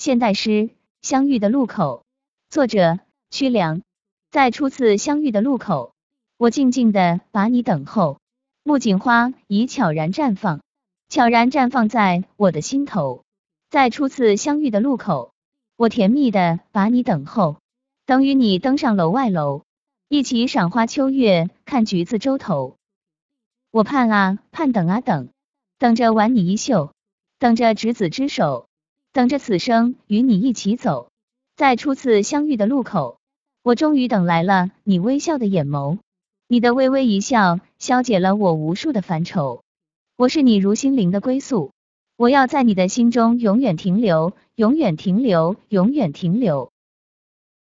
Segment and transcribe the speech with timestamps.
[0.00, 0.50] 现代诗
[1.02, 2.06] 《相遇的路口》，
[2.50, 3.00] 作者
[3.30, 3.82] 屈良。
[4.30, 5.92] 在初次相遇的路口，
[6.38, 8.18] 我静静的把你等候。
[8.62, 10.62] 木槿花已悄然绽放，
[11.10, 13.24] 悄然绽放在我的心头。
[13.68, 15.34] 在初次相遇的路口，
[15.76, 17.58] 我甜蜜的把你等候，
[18.06, 19.64] 等与你登上楼外楼，
[20.08, 22.78] 一起赏花秋月，看橘子洲头。
[23.70, 25.28] 我盼啊盼，等啊等，
[25.76, 26.90] 等着挽你衣袖，
[27.38, 28.66] 等着执子之手，
[29.12, 31.08] 等着此生与你一起走。
[31.56, 33.18] 在初次相遇的路口，
[33.62, 35.98] 我终于等来了你微笑的眼眸，
[36.48, 39.62] 你的微微一笑，消解了我无数的烦愁。
[40.16, 41.72] 我是你如心灵的归宿。
[42.16, 46.70] 我要在你的心中永远停留，永远停留，永远停留。